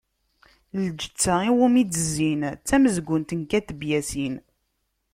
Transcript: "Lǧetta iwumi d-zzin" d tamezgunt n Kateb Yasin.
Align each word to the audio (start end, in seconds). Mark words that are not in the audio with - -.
"Lǧetta 0.85 1.33
iwumi 1.49 1.83
d-zzin" 1.85 2.41
d 2.53 2.59
tamezgunt 2.67 3.35
n 3.39 3.41
Kateb 3.51 3.81
Yasin. 3.89 4.35